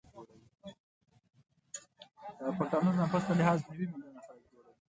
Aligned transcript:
پښتانه 2.57 2.89
د 2.93 2.97
نفوس 3.01 3.23
به 3.27 3.33
لحاظ 3.39 3.59
نوې 3.69 3.85
میلیونه 3.91 4.19
خلک 4.25 4.43
جوړوي 4.51 4.75